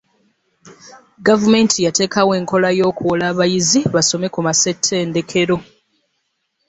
Gavumenti 1.27 1.77
yateekawo 1.85 2.31
enkola 2.39 2.69
y'okuwola 2.77 3.23
abayizi 3.31 3.79
basome 3.93 4.27
ku 4.33 4.39
masettendekero. 4.47 5.57